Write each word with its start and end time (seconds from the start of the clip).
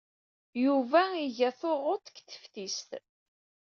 Yuba 0.63 1.01
iga 1.25 1.49
tuɣudt 1.59 2.05
deg 2.13 2.17
teftist. 2.29 2.91